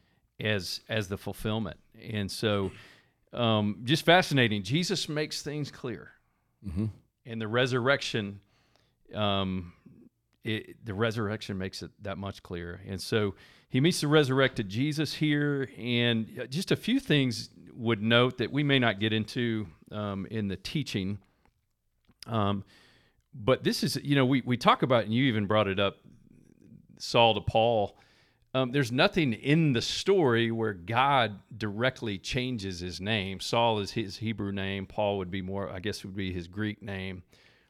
as 0.40 0.80
as 0.88 1.08
the 1.08 1.16
fulfillment. 1.18 1.78
And 2.00 2.30
so 2.30 2.70
um, 3.32 3.80
just 3.84 4.04
fascinating. 4.04 4.62
Jesus 4.62 5.08
makes 5.08 5.42
things 5.42 5.70
clear. 5.70 6.10
And 7.24 7.40
the 7.40 7.48
resurrection 7.48 8.40
um 9.14 9.72
it, 10.44 10.84
the 10.84 10.94
resurrection 10.94 11.58
makes 11.58 11.82
it 11.82 11.90
that 12.02 12.18
much 12.18 12.42
clearer. 12.42 12.80
And 12.86 13.00
so 13.00 13.34
he 13.68 13.80
meets 13.80 14.00
the 14.00 14.08
resurrected 14.08 14.68
jesus 14.68 15.14
here. 15.14 15.68
And 15.76 16.28
uh, 16.40 16.46
just 16.46 16.70
a 16.70 16.76
few 16.76 17.00
things 17.00 17.50
would 17.74 18.00
note 18.02 18.38
that 18.38 18.50
we 18.52 18.62
may 18.62 18.78
not 18.78 19.00
get 19.00 19.12
into 19.12 19.66
um, 19.90 20.26
in 20.30 20.48
the 20.48 20.56
teaching. 20.56 21.18
Um, 22.26 22.64
but 23.34 23.62
this 23.64 23.82
is 23.82 23.96
you 24.02 24.14
know 24.16 24.24
we, 24.24 24.42
we 24.46 24.56
talk 24.56 24.82
about 24.82 25.04
and 25.04 25.12
you 25.14 25.24
even 25.24 25.46
brought 25.46 25.68
it 25.68 25.78
up 25.78 25.96
saul 26.98 27.34
to 27.34 27.40
paul 27.40 27.98
um, 28.56 28.72
there's 28.72 28.90
nothing 28.90 29.34
in 29.34 29.74
the 29.74 29.82
story 29.82 30.50
where 30.50 30.72
God 30.72 31.40
directly 31.58 32.16
changes 32.16 32.80
his 32.80 33.02
name. 33.02 33.38
Saul 33.38 33.80
is 33.80 33.90
his 33.90 34.16
Hebrew 34.16 34.50
name. 34.50 34.86
Paul 34.86 35.18
would 35.18 35.30
be 35.30 35.42
more, 35.42 35.70
I 35.70 35.78
guess, 35.78 36.02
would 36.04 36.16
be 36.16 36.32
his 36.32 36.48
Greek 36.48 36.80
name. 36.80 37.22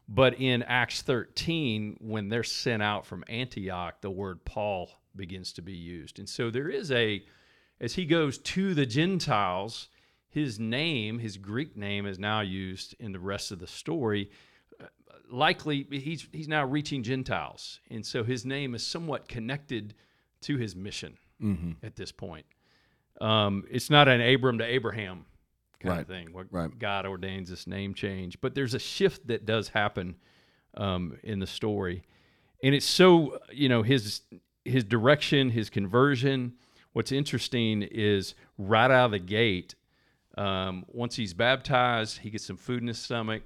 But 0.09 0.39
in 0.39 0.63
Acts 0.63 1.03
13, 1.03 1.97
when 2.01 2.29
they're 2.29 2.45
sent 2.45 2.85
out 2.85 3.05
from 3.05 3.25
Antioch, 3.29 4.01
the 4.01 4.13
word 4.13 4.45
Paul 4.45 4.91
begins 5.17 5.53
to 5.55 5.63
be 5.63 5.73
used. 5.73 6.21
And 6.21 6.29
so 6.29 6.51
there 6.51 6.69
is 6.69 6.93
a, 6.93 7.25
as 7.81 7.95
he 7.95 8.05
goes 8.05 8.39
to 8.39 8.73
the 8.73 8.87
Gentiles, 8.87 9.89
his 10.29 10.61
name, 10.61 11.19
his 11.19 11.37
Greek 11.37 11.77
name, 11.77 12.07
is 12.07 12.21
now 12.21 12.43
used 12.43 12.95
in 13.01 13.11
the 13.11 13.19
rest 13.19 13.51
of 13.51 13.59
the 13.59 13.67
story. 13.67 14.31
Likely, 15.31 15.87
he's 15.91 16.29
he's 16.33 16.49
now 16.49 16.65
reaching 16.65 17.03
Gentiles, 17.03 17.81
and 17.91 18.05
so 18.07 18.23
his 18.25 18.45
name 18.47 18.75
is 18.75 18.87
somewhat 18.87 19.27
connected 19.29 19.95
to 20.43 20.57
his 20.57 20.77
mission 20.77 21.17
at 21.83 21.97
this 21.97 22.13
point. 22.13 22.47
Um, 23.21 23.65
it's 23.71 23.91
not 23.91 24.09
an 24.09 24.21
Abram 24.21 24.59
to 24.59 24.65
Abraham 24.65 25.27
kind 25.81 25.97
Right. 25.97 26.01
of 26.01 26.07
thing 26.07 26.33
where 26.33 26.47
Right. 26.51 26.79
God 26.79 27.05
ordains 27.07 27.51
this 27.51 27.67
name 27.67 27.93
change, 27.95 28.41
but 28.41 28.55
there's 28.55 28.73
a 28.75 28.79
shift 28.79 29.27
that 29.27 29.45
does 29.45 29.69
happen 29.69 30.17
um, 30.75 31.19
in 31.23 31.39
the 31.41 31.47
story, 31.47 32.05
and 32.63 32.75
it's 32.75 32.87
so 32.87 33.39
you 33.53 33.69
know 33.69 33.83
his 33.83 34.23
his 34.65 34.85
direction, 34.85 35.51
his 35.51 35.69
conversion. 35.71 36.55
What's 36.93 37.13
interesting 37.13 37.83
is 37.83 38.35
right 38.59 38.91
out 38.91 39.07
of 39.07 39.11
the 39.11 39.19
gate, 39.19 39.75
um, 40.39 40.85
once 40.89 41.17
he's 41.17 41.35
baptized, 41.35 42.19
he 42.19 42.31
gets 42.31 42.47
some 42.47 42.57
food 42.57 42.81
in 42.83 42.89
his 42.89 42.99
stomach. 42.99 43.43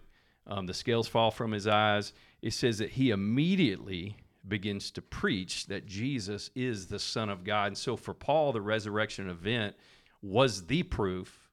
Um, 0.47 0.67
the 0.67 0.75
scales 0.75 1.09
fall 1.09 1.31
from 1.31 1.53
his 1.53 1.67
eyes. 1.67 2.13
It 2.43 2.53
says 2.53 2.79
that 2.79 2.91
he 2.91 3.11
immediately 3.11 4.17
begins 4.49 4.91
to 4.93 5.03
preach 5.03 5.67
that 5.67 5.87
Jesus 5.87 6.51
is 6.55 6.87
the 6.87 6.99
Son 6.99 7.29
of 7.29 7.45
God. 7.45 7.69
And 7.69 7.79
so 7.79 7.97
for 7.97 8.15
Paul, 8.15 8.53
the 8.53 8.61
resurrection 8.61 9.29
event 9.29 9.77
was 10.23 10.67
the 10.67 10.83
proof 10.83 11.49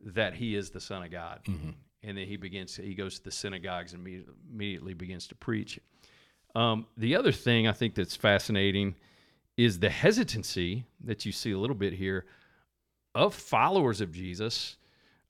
that 0.00 0.34
he 0.34 0.54
is 0.54 0.70
the 0.70 0.80
Son 0.80 1.02
of 1.02 1.10
God. 1.10 1.40
And 2.02 2.16
then 2.16 2.26
he 2.26 2.36
begins, 2.36 2.76
he 2.76 2.94
goes 2.94 3.18
to 3.18 3.24
the 3.24 3.30
synagogues 3.30 3.92
and 3.92 4.00
immediately, 4.02 4.34
immediately 4.52 4.94
begins 4.94 5.26
to 5.28 5.34
preach. 5.34 5.80
Um, 6.54 6.86
the 6.96 7.16
other 7.16 7.32
thing 7.32 7.66
I 7.68 7.72
think 7.72 7.94
that's 7.94 8.16
fascinating 8.16 8.94
is 9.56 9.80
the 9.80 9.90
hesitancy 9.90 10.84
that 11.04 11.26
you 11.26 11.32
see 11.32 11.50
a 11.52 11.58
little 11.58 11.76
bit 11.76 11.92
here 11.92 12.26
of 13.14 13.34
followers 13.34 14.00
of 14.00 14.12
Jesus 14.12 14.76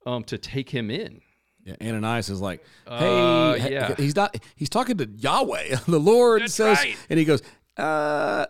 um, 0.05 0.23
to 0.25 0.37
take 0.37 0.69
him 0.69 0.91
in. 0.91 1.21
Yeah, 1.65 1.75
Ananias 1.81 2.29
is 2.29 2.39
like, 2.41 2.63
Uh, 2.87 3.53
hey, 3.53 3.59
he- 3.59 3.71
yeah. 3.73 3.95
he's 3.95 4.15
not. 4.15 4.35
He's 4.55 4.69
talking 4.69 4.97
to 4.97 5.05
Yahweh, 5.07 5.75
the 5.87 5.99
Lord 5.99 6.43
That's 6.43 6.53
says, 6.53 6.77
right. 6.77 6.95
and 7.09 7.19
he 7.19 7.25
goes, 7.25 7.41
uh, 7.77 8.45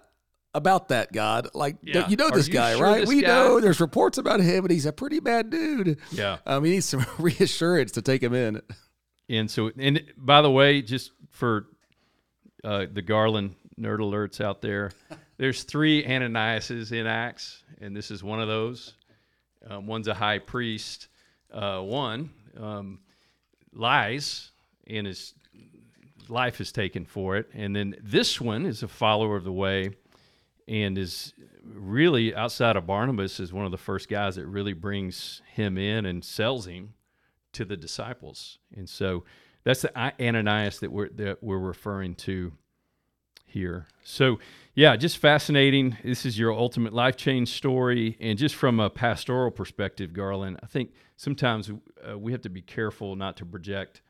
about 0.53 0.89
that 0.89 1.11
God, 1.11 1.49
like 1.53 1.77
Yeah. 1.83 2.07
you 2.07 2.15
know 2.17 2.29
this 2.31 2.47
guy, 2.47 2.75
sure 2.75 2.83
right? 2.83 2.99
this 3.01 3.09
we 3.09 3.21
guy- 3.21 3.27
know 3.27 3.59
there's 3.59 3.79
reports 3.79 4.17
about 4.17 4.39
him, 4.39 4.63
and 4.65 4.71
he's 4.71 4.85
a 4.85 4.93
pretty 4.93 5.19
bad 5.19 5.49
dude. 5.49 5.97
Yeah. 6.11 6.37
um, 6.45 6.63
he 6.63 6.71
needs 6.71 6.85
some 6.85 7.05
reassurance 7.19 7.91
to 7.93 8.01
take 8.01 8.23
him 8.23 8.33
in. 8.33 8.61
And 9.29 9.49
so, 9.51 9.69
and 9.77 10.03
by 10.17 10.41
the 10.41 10.49
way, 10.49 10.81
just 10.81 11.11
for 11.29 11.67
uh, 12.63 12.85
the 12.91 13.01
Garland 13.03 13.55
nerd 13.79 13.99
alerts 13.99 14.43
out 14.43 14.61
there, 14.61 14.91
there's 15.37 15.63
three 15.63 16.03
Ananiases 16.03 16.91
in 16.91 17.05
Acts, 17.05 17.63
and 17.79 17.95
this 17.95 18.09
is 18.11 18.23
one 18.23 18.41
of 18.41 18.47
those. 18.47 18.93
Um, 19.69 19.85
one's 19.87 20.07
a 20.07 20.13
high 20.15 20.39
priest. 20.39 21.07
Uh, 21.53 21.79
one 21.81 22.29
um, 22.59 22.99
lies, 23.73 24.51
and 24.87 25.07
his 25.07 25.33
life 26.27 26.61
is 26.61 26.71
taken 26.71 27.05
for 27.05 27.37
it. 27.37 27.49
And 27.53 27.75
then 27.75 27.95
this 28.01 28.39
one 28.39 28.65
is 28.65 28.83
a 28.83 28.87
follower 28.87 29.35
of 29.35 29.43
the 29.43 29.51
way, 29.51 29.91
and 30.67 30.97
is 30.97 31.33
really 31.63 32.35
outside 32.35 32.75
of 32.75 32.85
Barnabas 32.85 33.39
is 33.39 33.53
one 33.53 33.65
of 33.65 33.71
the 33.71 33.77
first 33.77 34.09
guys 34.09 34.35
that 34.35 34.45
really 34.45 34.73
brings 34.73 35.41
him 35.53 35.77
in 35.77 36.05
and 36.05 36.23
sells 36.23 36.67
him 36.67 36.93
to 37.53 37.65
the 37.65 37.77
disciples. 37.77 38.59
And 38.75 38.87
so 38.87 39.23
that's 39.63 39.81
the 39.81 39.97
Ananias 39.97 40.79
that 40.79 40.91
we're 40.91 41.09
that 41.09 41.43
we're 41.43 41.57
referring 41.57 42.15
to 42.15 42.53
here. 43.49 43.87
So, 44.03 44.39
yeah, 44.75 44.95
just 44.95 45.17
fascinating. 45.17 45.97
This 46.03 46.25
is 46.25 46.39
your 46.39 46.53
ultimate 46.53 46.93
life 46.93 47.17
change 47.17 47.49
story. 47.49 48.17
And 48.19 48.37
just 48.37 48.55
from 48.55 48.79
a 48.79 48.89
pastoral 48.89 49.51
perspective, 49.51 50.13
Garland, 50.13 50.59
I 50.63 50.67
think 50.67 50.91
sometimes 51.17 51.69
uh, 51.69 52.17
we 52.17 52.31
have 52.31 52.41
to 52.41 52.49
be 52.49 52.61
careful 52.61 53.15
not 53.15 53.37
to 53.37 53.45
project 53.45 54.01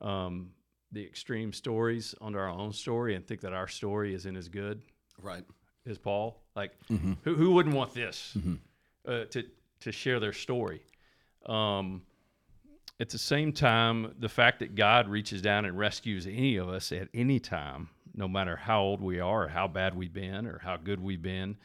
um, 0.00 0.50
the 0.92 1.04
extreme 1.04 1.52
stories 1.52 2.14
onto 2.20 2.38
our 2.38 2.48
own 2.48 2.72
story 2.72 3.14
and 3.14 3.26
think 3.26 3.40
that 3.42 3.52
our 3.52 3.68
story 3.68 4.14
isn't 4.14 4.36
as 4.36 4.48
good. 4.48 4.80
Right. 5.20 5.44
As 5.86 5.98
Paul. 5.98 6.40
Like, 6.54 6.72
mm-hmm. 6.90 7.14
who, 7.24 7.34
who 7.34 7.52
wouldn't 7.52 7.74
want 7.74 7.92
this 7.92 8.34
mm-hmm. 8.38 8.54
uh, 9.06 9.24
to, 9.26 9.44
to 9.80 9.92
share 9.92 10.18
their 10.20 10.32
story? 10.32 10.82
Um, 11.44 12.02
at 12.98 13.10
the 13.10 13.18
same 13.18 13.52
time, 13.52 14.14
the 14.18 14.28
fact 14.28 14.60
that 14.60 14.74
God 14.74 15.08
reaches 15.08 15.42
down 15.42 15.66
and 15.66 15.78
rescues 15.78 16.26
any 16.26 16.56
of 16.56 16.68
us 16.68 16.92
at 16.92 17.08
any 17.12 17.38
time 17.38 17.90
no 18.16 18.26
matter 18.26 18.56
how 18.56 18.80
old 18.80 19.00
we 19.00 19.20
are, 19.20 19.44
or 19.44 19.48
how 19.48 19.68
bad 19.68 19.94
we've 19.94 20.12
been, 20.12 20.46
or 20.46 20.58
how 20.58 20.76
good 20.76 21.00
we've 21.00 21.22
been. 21.22 21.56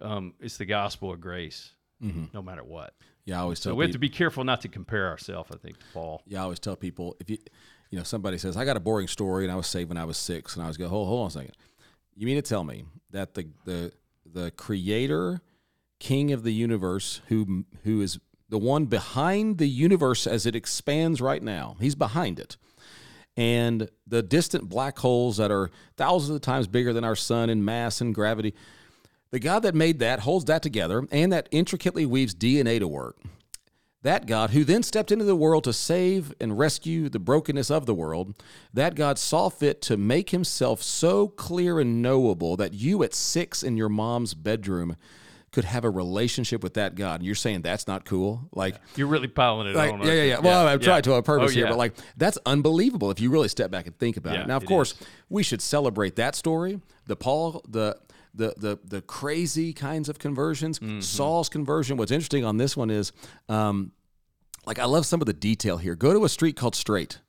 Um, 0.00 0.34
it's 0.40 0.56
the 0.56 0.64
gospel 0.64 1.12
of 1.12 1.20
grace, 1.20 1.72
mm-hmm. 2.02 2.24
no 2.34 2.42
matter 2.42 2.64
what. 2.64 2.94
Yeah, 3.24 3.38
I 3.38 3.42
always 3.42 3.60
tell. 3.60 3.72
So 3.72 3.76
we 3.76 3.84
have 3.84 3.92
to 3.92 3.98
be 3.98 4.08
careful 4.08 4.44
not 4.44 4.60
to 4.62 4.68
compare 4.68 5.08
ourselves. 5.08 5.50
I 5.52 5.56
think, 5.56 5.78
to 5.78 5.84
Paul. 5.94 6.22
Yeah, 6.26 6.40
I 6.40 6.42
always 6.42 6.58
tell 6.58 6.76
people 6.76 7.16
if 7.20 7.30
you, 7.30 7.38
you 7.90 7.98
know, 7.98 8.04
somebody 8.04 8.38
says 8.38 8.56
I 8.56 8.64
got 8.64 8.76
a 8.76 8.80
boring 8.80 9.06
story 9.06 9.44
and 9.44 9.52
I 9.52 9.56
was 9.56 9.66
saved 9.66 9.88
when 9.88 9.98
I 9.98 10.04
was 10.04 10.16
six, 10.16 10.56
and 10.56 10.64
I 10.64 10.68
was 10.68 10.76
go, 10.76 10.88
hold, 10.88 11.06
hold 11.06 11.20
on 11.22 11.26
a 11.28 11.30
second. 11.30 11.56
You 12.16 12.26
mean 12.26 12.36
to 12.36 12.42
tell 12.42 12.64
me 12.64 12.84
that 13.10 13.34
the 13.34 13.48
the 13.64 13.92
the 14.26 14.50
Creator, 14.52 15.42
King 16.00 16.32
of 16.32 16.42
the 16.42 16.52
universe, 16.52 17.20
who 17.28 17.64
who 17.84 18.00
is 18.00 18.18
the 18.48 18.58
one 18.58 18.86
behind 18.86 19.58
the 19.58 19.68
universe 19.68 20.26
as 20.26 20.44
it 20.44 20.56
expands 20.56 21.20
right 21.20 21.42
now, 21.42 21.76
he's 21.80 21.94
behind 21.94 22.40
it 22.40 22.56
and 23.40 23.88
the 24.06 24.22
distant 24.22 24.68
black 24.68 24.98
holes 24.98 25.38
that 25.38 25.50
are 25.50 25.70
thousands 25.96 26.36
of 26.36 26.42
times 26.42 26.66
bigger 26.66 26.92
than 26.92 27.04
our 27.04 27.16
sun 27.16 27.48
in 27.48 27.64
mass 27.64 28.02
and 28.02 28.14
gravity. 28.14 28.54
The 29.30 29.38
God 29.38 29.60
that 29.60 29.74
made 29.74 29.98
that 30.00 30.20
holds 30.20 30.44
that 30.44 30.62
together 30.62 31.06
and 31.10 31.32
that 31.32 31.48
intricately 31.50 32.04
weaves 32.04 32.34
DNA 32.34 32.78
to 32.80 32.86
work. 32.86 33.16
That 34.02 34.26
God, 34.26 34.50
who 34.50 34.62
then 34.62 34.82
stepped 34.82 35.10
into 35.10 35.24
the 35.24 35.34
world 35.34 35.64
to 35.64 35.72
save 35.72 36.34
and 36.38 36.58
rescue 36.58 37.08
the 37.08 37.18
brokenness 37.18 37.70
of 37.70 37.86
the 37.86 37.94
world, 37.94 38.34
that 38.74 38.94
God 38.94 39.18
saw 39.18 39.48
fit 39.48 39.80
to 39.82 39.96
make 39.96 40.30
himself 40.30 40.82
so 40.82 41.26
clear 41.26 41.80
and 41.80 42.02
knowable 42.02 42.58
that 42.58 42.74
you 42.74 43.02
at 43.02 43.14
six 43.14 43.62
in 43.62 43.74
your 43.74 43.88
mom's 43.88 44.34
bedroom 44.34 44.96
could 45.52 45.64
have 45.64 45.84
a 45.84 45.90
relationship 45.90 46.62
with 46.62 46.74
that 46.74 46.94
God. 46.94 47.20
And 47.20 47.26
you're 47.26 47.34
saying 47.34 47.62
that's 47.62 47.86
not 47.86 48.04
cool? 48.04 48.48
Like 48.52 48.76
you're 48.96 49.08
really 49.08 49.28
piling 49.28 49.68
it 49.68 49.74
like, 49.74 49.92
on. 49.92 50.02
Yeah, 50.02 50.12
yeah, 50.12 50.22
yeah. 50.22 50.38
Well, 50.38 50.66
I've 50.66 50.80
tried 50.80 51.04
to 51.04 51.14
a 51.14 51.22
purpose 51.22 51.52
oh, 51.52 51.54
here, 51.54 51.66
but 51.66 51.78
like 51.78 51.94
that's 52.16 52.38
unbelievable 52.46 53.10
if 53.10 53.20
you 53.20 53.30
really 53.30 53.48
step 53.48 53.70
back 53.70 53.86
and 53.86 53.98
think 53.98 54.16
about 54.16 54.36
it. 54.36 54.46
Now, 54.46 54.56
of 54.56 54.62
it 54.62 54.66
course, 54.66 54.92
is. 54.92 55.06
we 55.28 55.42
should 55.42 55.60
celebrate 55.60 56.16
that 56.16 56.34
story. 56.34 56.80
The 57.06 57.16
Paul, 57.16 57.64
the 57.68 57.96
the 58.34 58.54
the 58.56 58.78
the 58.84 59.02
crazy 59.02 59.72
kinds 59.72 60.08
of 60.08 60.18
conversions. 60.18 60.78
Mm-hmm. 60.78 61.00
Saul's 61.00 61.48
conversion. 61.48 61.96
What's 61.96 62.12
interesting 62.12 62.44
on 62.44 62.56
this 62.56 62.76
one 62.76 62.90
is, 62.90 63.12
um, 63.48 63.92
like 64.66 64.78
I 64.78 64.84
love 64.84 65.06
some 65.06 65.20
of 65.20 65.26
the 65.26 65.32
detail 65.32 65.78
here. 65.78 65.96
Go 65.96 66.12
to 66.12 66.24
a 66.24 66.28
street 66.28 66.56
called 66.56 66.76
Straight. 66.76 67.20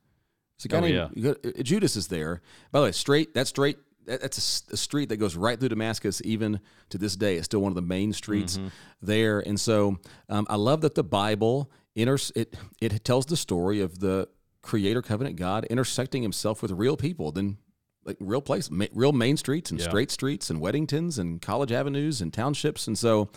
It's 0.57 0.65
a 0.65 0.67
guy 0.67 0.77
oh, 0.77 0.81
named 0.81 1.11
yeah. 1.15 1.33
Judas 1.63 1.95
is 1.95 2.07
there. 2.07 2.41
By 2.71 2.81
the 2.81 2.85
way, 2.85 2.91
Straight. 2.91 3.33
That 3.33 3.47
Straight 3.47 3.79
that's 4.05 4.63
a, 4.69 4.73
a, 4.73 4.77
street 4.77 5.09
that 5.09 5.17
goes 5.17 5.35
right 5.35 5.59
through 5.59 5.69
Damascus. 5.69 6.21
Even 6.23 6.59
to 6.89 6.97
this 6.97 7.15
day, 7.15 7.35
it's 7.35 7.45
still 7.45 7.61
one 7.61 7.71
of 7.71 7.75
the 7.75 7.81
main 7.81 8.13
streets 8.13 8.57
mm-hmm. 8.57 8.67
there. 9.01 9.39
And 9.39 9.59
so, 9.59 9.99
um, 10.29 10.45
I 10.49 10.55
love 10.55 10.81
that 10.81 10.95
the 10.95 11.03
Bible 11.03 11.71
inter- 11.95 12.17
it 12.35 12.55
it 12.81 13.03
tells 13.03 13.25
the 13.25 13.37
story 13.37 13.81
of 13.81 13.99
the 13.99 14.27
Creator 14.61 15.01
Covenant 15.01 15.35
God 15.35 15.65
intersecting 15.65 16.21
Himself 16.21 16.61
with 16.61 16.71
real 16.71 16.97
people. 16.97 17.31
Then 17.31 17.57
like 18.03 18.17
real 18.19 18.41
place, 18.41 18.71
ma- 18.71 18.85
real 18.93 19.11
main 19.11 19.37
streets 19.37 19.71
and 19.71 19.79
yeah. 19.79 19.87
straight 19.87 20.11
streets 20.11 20.49
and 20.49 20.59
Wedingtons 20.59 21.19
and 21.19 21.41
college 21.41 21.71
avenues 21.71 22.21
and 22.21 22.33
townships. 22.33 22.87
And 22.87 22.97
so, 22.97 23.29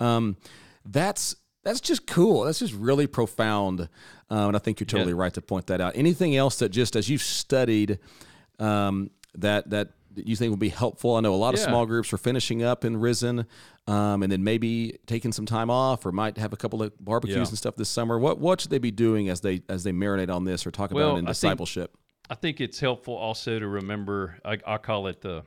um, 0.00 0.36
that's 0.84 1.36
that's 1.64 1.80
just 1.80 2.06
cool. 2.06 2.44
That's 2.44 2.60
just 2.60 2.74
really 2.74 3.06
profound. 3.06 3.88
Um, 4.30 4.48
and 4.48 4.56
I 4.56 4.58
think 4.58 4.80
you're 4.80 4.86
totally 4.86 5.12
yeah. 5.12 5.20
right 5.20 5.34
to 5.34 5.42
point 5.42 5.66
that 5.68 5.80
out. 5.80 5.96
Anything 5.96 6.36
else 6.36 6.58
that 6.60 6.70
just 6.70 6.96
as 6.96 7.08
you've 7.08 7.22
studied 7.22 7.98
um, 8.58 9.10
that 9.34 9.70
that 9.70 9.90
you 10.26 10.36
think 10.36 10.50
would 10.50 10.58
be 10.58 10.68
helpful? 10.68 11.16
I 11.16 11.20
know 11.20 11.34
a 11.34 11.36
lot 11.36 11.54
of 11.54 11.60
small 11.60 11.86
groups 11.86 12.12
are 12.12 12.18
finishing 12.18 12.62
up 12.62 12.84
in 12.84 12.96
Risen, 12.96 13.46
um, 13.86 14.22
and 14.22 14.30
then 14.30 14.44
maybe 14.44 14.98
taking 15.06 15.32
some 15.32 15.46
time 15.46 15.70
off, 15.70 16.04
or 16.04 16.12
might 16.12 16.38
have 16.38 16.52
a 16.52 16.56
couple 16.56 16.82
of 16.82 16.92
barbecues 17.02 17.36
yeah. 17.36 17.48
and 17.48 17.58
stuff 17.58 17.76
this 17.76 17.88
summer. 17.88 18.18
What 18.18 18.38
what 18.38 18.60
should 18.60 18.70
they 18.70 18.78
be 18.78 18.90
doing 18.90 19.28
as 19.28 19.40
they 19.40 19.62
as 19.68 19.84
they 19.84 19.92
marinate 19.92 20.34
on 20.34 20.44
this 20.44 20.66
or 20.66 20.70
talk 20.70 20.90
well, 20.90 21.08
about 21.08 21.16
it 21.16 21.18
in 21.20 21.24
discipleship? 21.26 21.96
I 22.30 22.34
think, 22.34 22.38
I 22.38 22.40
think 22.40 22.60
it's 22.60 22.80
helpful 22.80 23.14
also 23.14 23.58
to 23.58 23.66
remember. 23.66 24.38
I, 24.44 24.58
I 24.66 24.78
call 24.78 25.06
it 25.06 25.20
the 25.20 25.44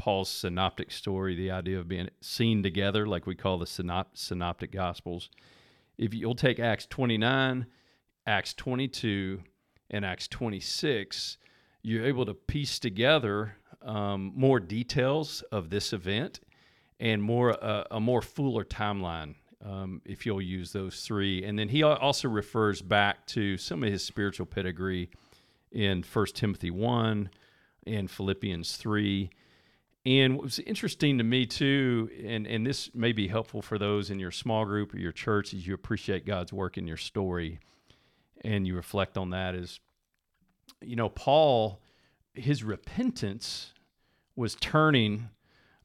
Paul's 0.00 0.30
synoptic 0.30 0.90
story, 0.90 1.34
the 1.34 1.50
idea 1.50 1.78
of 1.78 1.86
being 1.86 2.08
seen 2.22 2.62
together, 2.62 3.06
like 3.06 3.26
we 3.26 3.34
call 3.34 3.58
the 3.58 3.66
synop- 3.66 4.06
synoptic 4.14 4.72
gospels. 4.72 5.28
If 5.98 6.14
you'll 6.14 6.34
take 6.34 6.58
Acts 6.58 6.86
29, 6.86 7.66
Acts 8.26 8.54
22, 8.54 9.42
and 9.90 10.04
Acts 10.06 10.26
26, 10.26 11.36
you're 11.82 12.06
able 12.06 12.24
to 12.24 12.32
piece 12.32 12.78
together 12.78 13.56
um, 13.82 14.32
more 14.34 14.60
details 14.60 15.42
of 15.52 15.70
this 15.70 15.92
event 15.92 16.40
and 16.98 17.22
more 17.22 17.62
uh, 17.64 17.84
a 17.90 18.00
more 18.00 18.22
fuller 18.22 18.64
timeline 18.64 19.34
um, 19.64 20.00
if 20.04 20.26
you'll 20.26 20.42
use 20.42 20.72
those 20.72 21.02
three. 21.02 21.44
And 21.44 21.58
then 21.58 21.68
he 21.68 21.82
also 21.82 22.28
refers 22.28 22.82
back 22.82 23.26
to 23.28 23.56
some 23.56 23.82
of 23.82 23.90
his 23.90 24.04
spiritual 24.04 24.46
pedigree 24.46 25.10
in 25.72 26.02
1 26.02 26.26
Timothy 26.34 26.70
1 26.70 27.30
and 27.86 28.10
Philippians 28.10 28.76
3. 28.76 29.30
And 30.06 30.36
what 30.36 30.44
was 30.44 30.58
interesting 30.60 31.18
to 31.18 31.24
me 31.24 31.44
too, 31.44 32.10
and, 32.24 32.46
and 32.46 32.66
this 32.66 32.94
may 32.94 33.12
be 33.12 33.28
helpful 33.28 33.60
for 33.60 33.78
those 33.78 34.10
in 34.10 34.18
your 34.18 34.30
small 34.30 34.64
group 34.64 34.94
or 34.94 34.98
your 34.98 35.12
church 35.12 35.52
as 35.52 35.66
you 35.66 35.74
appreciate 35.74 36.24
God's 36.24 36.52
work 36.52 36.78
in 36.78 36.86
your 36.86 36.96
story 36.96 37.60
and 38.42 38.66
you 38.66 38.74
reflect 38.74 39.18
on 39.18 39.30
that 39.30 39.54
is, 39.54 39.80
you 40.80 40.96
know, 40.96 41.08
Paul 41.08 41.82
his 42.40 42.64
repentance 42.64 43.72
was 44.36 44.54
turning 44.54 45.28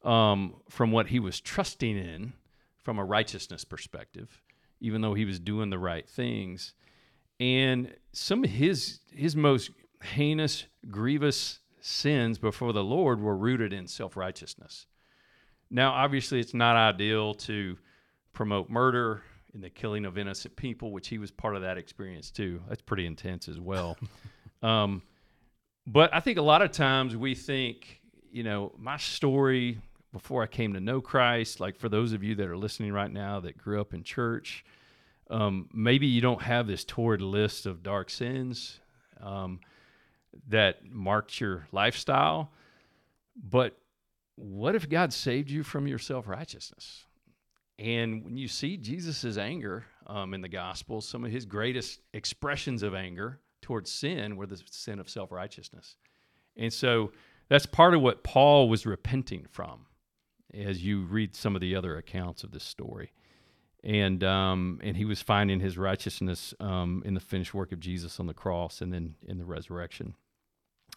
um, 0.04 0.56
from 0.70 0.92
what 0.92 1.08
he 1.08 1.20
was 1.20 1.40
trusting 1.40 1.98
in 1.98 2.34
from 2.78 3.00
a 3.00 3.04
righteousness 3.04 3.66
perspective, 3.66 4.42
even 4.80 5.02
though 5.02 5.14
he 5.14 5.26
was 5.26 5.40
doing 5.40 5.70
the 5.70 5.80
right 5.80 6.08
things. 6.08 6.74
And 7.40 7.94
some 8.14 8.44
of 8.44 8.50
his 8.52 9.00
his 9.12 9.36
most 9.36 9.72
heinous, 10.04 10.66
grievous 10.90 11.60
sins 11.82 12.38
before 12.38 12.74
the 12.74 12.84
Lord 12.84 13.20
were 13.20 13.36
rooted 13.36 13.74
in 13.74 13.88
self 13.88 14.16
righteousness. 14.16 14.88
Now, 15.70 15.92
obviously, 15.92 16.40
it's 16.40 16.54
not 16.54 16.76
ideal 16.76 17.34
to 17.34 17.78
promote 18.34 18.70
murder 18.70 19.24
and 19.54 19.64
the 19.64 19.70
killing 19.70 20.06
of 20.06 20.18
innocent 20.18 20.56
people, 20.56 20.92
which 20.92 21.08
he 21.08 21.18
was 21.18 21.32
part 21.32 21.56
of 21.56 21.62
that 21.64 21.78
experience 21.78 22.30
too. 22.30 22.62
That's 22.70 22.82
pretty 22.82 23.06
intense 23.06 23.48
as 23.48 23.60
well. 23.60 23.98
um, 24.62 25.02
but 25.88 26.14
I 26.14 26.20
think 26.20 26.38
a 26.38 26.42
lot 26.44 26.62
of 26.62 26.72
times 26.72 27.16
we 27.16 27.36
think, 27.36 28.02
you 28.32 28.44
know, 28.44 28.74
my 28.78 28.98
story 28.98 29.80
before 30.12 30.42
I 30.44 30.48
came 30.48 30.74
to 30.74 30.80
know 30.80 31.02
Christ, 31.02 31.60
like 31.60 31.76
for 31.78 31.90
those 31.90 32.14
of 32.14 32.24
you 32.24 32.36
that 32.36 32.48
are 32.48 32.58
listening 32.58 32.94
right 32.94 33.12
now 33.12 33.40
that 33.42 33.58
grew 33.58 33.82
up 33.82 33.94
in 33.94 34.04
church, 34.04 34.66
um, 35.30 35.70
maybe 35.74 36.08
you 36.08 36.22
don't 36.22 36.42
have 36.42 36.68
this 36.68 36.84
torrid 36.84 37.22
list 37.22 37.66
of 37.66 37.84
dark 37.84 38.10
sins 38.10 38.80
um, 39.22 39.60
that 40.48 40.86
marked 40.86 41.40
your 41.40 41.68
lifestyle. 41.72 42.52
But 43.36 43.78
what 44.36 44.76
if 44.76 44.90
God 44.90 45.14
saved 45.14 45.50
you 45.50 45.64
from 45.64 45.88
your 45.88 46.00
self 46.00 46.28
righteousness? 46.28 47.06
And 47.78 48.24
when 48.24 48.38
you 48.38 48.48
see 48.48 48.78
Jesus' 48.78 49.38
anger 49.38 49.86
um, 50.08 50.34
in 50.34 50.42
the 50.42 50.48
gospel, 50.48 51.02
some 51.02 51.26
of 51.26 51.32
his 51.32 51.46
greatest 51.46 52.00
expressions 52.14 52.84
of 52.84 52.96
anger 52.96 53.40
towards 53.66 53.92
sin 53.92 54.36
were 54.36 54.46
the 54.46 54.62
sin 54.70 55.00
of 55.00 55.10
self 55.10 55.32
righteousness. 55.32 55.96
And 56.56 56.72
so 56.72 57.12
that's 57.50 57.66
part 57.66 57.96
of 57.96 58.02
what 58.02 58.24
Paul 58.24 58.70
was 58.70 58.86
repenting 58.86 59.48
from 59.52 59.88
as 60.54 60.86
you 60.86 61.02
read 61.02 61.36
some 61.36 61.56
of 61.56 61.62
the 61.62 61.76
other 61.76 61.98
accounts 61.98 62.44
of 62.44 62.52
this 62.52 62.64
story. 62.64 63.12
And, 63.84 64.24
um, 64.24 64.80
and 64.84 64.96
he 64.96 65.04
was 65.04 65.22
finding 65.22 65.60
his 65.60 65.80
righteousness 65.80 66.54
um, 66.60 67.02
in 67.06 67.16
the 67.16 67.20
finished 67.20 67.56
work 67.56 67.72
of 67.72 67.80
Jesus 67.80 68.20
on 68.20 68.28
the 68.28 68.34
cross 68.36 68.82
and 68.82 68.94
then 68.94 69.16
in 69.28 69.40
the 69.40 69.46
resurrection. 69.46 70.14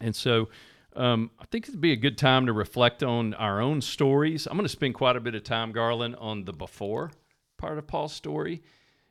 And 0.03 0.15
so 0.15 0.51
um, 0.95 1.31
I 1.41 1.47
think 1.47 1.69
it'd 1.69 1.81
be 1.81 1.93
a 1.93 1.97
good 1.97 2.19
time 2.19 2.45
to 2.47 2.53
reflect 2.53 3.03
on 3.03 3.33
our 3.35 3.63
own 3.63 3.81
stories. 3.81 4.47
I'm 4.47 4.59
going 4.59 4.67
to 4.67 4.69
spend 4.69 4.95
quite 4.95 5.17
a 5.17 5.21
bit 5.21 5.35
of 5.35 5.43
time, 5.43 5.73
Garland, 5.73 6.17
on 6.17 6.45
the 6.45 6.53
before 6.53 7.13
part 7.57 7.79
of 7.79 7.87
Paul's 7.87 8.13
story 8.13 8.63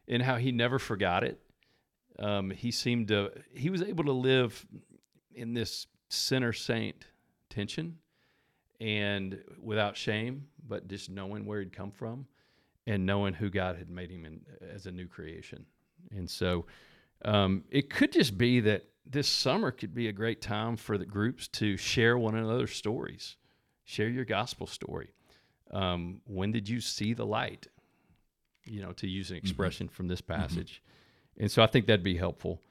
and 0.07 0.21
how 0.21 0.35
he 0.35 0.51
never 0.51 0.79
forgot 0.79 1.23
it. 1.23 1.41
Um, 2.19 2.49
he 2.49 2.71
seemed 2.71 3.09
to, 3.09 3.31
he 3.53 3.69
was 3.69 3.81
able 3.81 4.05
to 4.05 4.11
live 4.11 4.65
in 5.33 5.53
this 5.53 5.87
sinner 6.09 6.53
saint 6.53 7.05
tension 7.49 7.97
and 8.79 9.39
without 9.61 9.97
shame, 9.97 10.47
but 10.67 10.87
just 10.87 11.09
knowing 11.09 11.45
where 11.45 11.59
he'd 11.59 11.75
come 11.75 11.91
from 11.91 12.27
and 12.85 13.05
knowing 13.05 13.33
who 13.33 13.49
God 13.49 13.77
had 13.77 13.89
made 13.89 14.09
him 14.09 14.25
in, 14.25 14.41
as 14.73 14.85
a 14.85 14.91
new 14.91 15.07
creation. 15.07 15.65
And 16.15 16.29
so 16.29 16.65
um, 17.25 17.63
it 17.69 17.89
could 17.89 18.11
just 18.11 18.37
be 18.37 18.59
that 18.61 18.85
this 19.05 19.27
summer 19.27 19.71
could 19.71 19.93
be 19.93 20.07
a 20.07 20.11
great 20.11 20.41
time 20.41 20.75
for 20.75 20.97
the 20.97 21.05
groups 21.05 21.47
to 21.49 21.77
share 21.77 22.17
one 22.17 22.35
another's 22.35 22.73
stories, 22.73 23.37
share 23.83 24.09
your 24.09 24.25
gospel 24.25 24.67
story. 24.67 25.11
Um, 25.71 26.21
when 26.25 26.51
did 26.51 26.67
you 26.69 26.81
see 26.81 27.13
the 27.13 27.25
light? 27.25 27.67
You 28.65 28.81
know, 28.81 28.91
to 28.93 29.07
use 29.07 29.31
an 29.31 29.37
mm-hmm. 29.37 29.45
expression 29.45 29.87
mm-hmm. 29.87 29.95
from 29.95 30.07
this 30.07 30.21
mm-hmm. 30.21 30.41
passage. 30.41 30.81
And 31.39 31.51
so 31.51 31.61
I 31.61 31.67
think 31.67 31.87
that'd 31.87 32.03
be 32.03 32.17
helpful. 32.17 32.61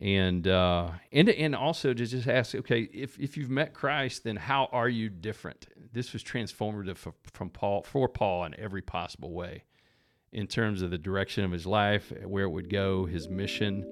And 0.00 0.46
uh, 0.48 0.90
and 1.12 1.28
and 1.28 1.54
also 1.54 1.94
to 1.94 2.06
just 2.06 2.28
ask, 2.28 2.54
okay, 2.54 2.88
if, 2.92 3.18
if 3.18 3.36
you've 3.36 3.50
met 3.50 3.74
Christ, 3.74 4.24
then 4.24 4.36
how 4.36 4.68
are 4.72 4.88
you 4.88 5.08
different? 5.08 5.66
This 5.92 6.12
was 6.12 6.22
transformative 6.22 6.96
for, 6.96 7.14
from 7.32 7.48
Paul 7.48 7.82
for 7.82 8.08
Paul 8.08 8.44
in 8.44 8.58
every 8.58 8.82
possible 8.82 9.32
way, 9.32 9.64
in 10.32 10.46
terms 10.46 10.82
of 10.82 10.90
the 10.90 10.98
direction 10.98 11.44
of 11.44 11.52
his 11.52 11.64
life, 11.64 12.12
where 12.24 12.44
it 12.44 12.50
would 12.50 12.68
go, 12.68 13.06
his 13.06 13.28
mission, 13.28 13.84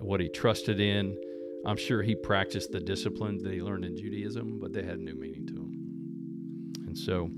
what 0.00 0.20
he 0.20 0.28
trusted 0.28 0.80
in. 0.80 1.16
I'm 1.64 1.76
sure 1.76 2.02
he 2.02 2.14
practiced 2.14 2.72
the 2.72 2.80
disciplines 2.80 3.42
that 3.44 3.52
he 3.52 3.62
learned 3.62 3.84
in 3.84 3.96
Judaism, 3.96 4.58
but 4.60 4.72
they 4.72 4.82
had 4.82 4.98
new 4.98 5.14
meaning 5.14 5.46
to 5.46 5.54
him. 5.54 6.86
And 6.86 6.98
so, 6.98 7.30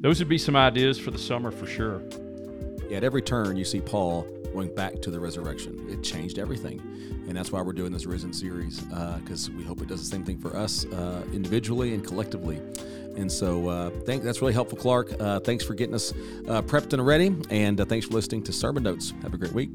those 0.00 0.20
would 0.20 0.28
be 0.28 0.38
some 0.38 0.56
ideas 0.56 0.98
for 0.98 1.10
the 1.10 1.18
summer 1.18 1.50
for 1.50 1.66
sure. 1.66 2.02
At 2.92 3.04
every 3.04 3.22
turn, 3.22 3.56
you 3.56 3.64
see 3.64 3.80
Paul 3.80 4.26
going 4.52 4.74
back 4.74 5.00
to 5.02 5.10
the 5.10 5.20
resurrection. 5.20 5.86
It 5.88 6.02
changed 6.02 6.38
everything. 6.38 6.80
And 7.28 7.36
that's 7.36 7.52
why 7.52 7.60
we're 7.60 7.74
doing 7.74 7.92
this 7.92 8.06
Risen 8.06 8.32
series, 8.32 8.80
because 8.80 9.48
uh, 9.48 9.52
we 9.56 9.62
hope 9.62 9.82
it 9.82 9.88
does 9.88 10.00
the 10.00 10.06
same 10.06 10.24
thing 10.24 10.38
for 10.38 10.56
us 10.56 10.86
uh, 10.86 11.22
individually 11.32 11.92
and 11.94 12.04
collectively. 12.04 12.60
And 13.16 13.30
so, 13.30 13.68
uh, 13.68 13.90
thank, 14.06 14.22
that's 14.22 14.40
really 14.40 14.54
helpful, 14.54 14.78
Clark. 14.78 15.12
Uh, 15.20 15.40
thanks 15.40 15.64
for 15.64 15.74
getting 15.74 15.94
us 15.94 16.12
uh, 16.48 16.62
prepped 16.62 16.92
and 16.92 17.04
ready. 17.04 17.36
And 17.50 17.80
uh, 17.80 17.84
thanks 17.84 18.06
for 18.06 18.14
listening 18.14 18.42
to 18.44 18.52
Sermon 18.52 18.82
Notes. 18.82 19.12
Have 19.22 19.34
a 19.34 19.38
great 19.38 19.52
week. 19.52 19.70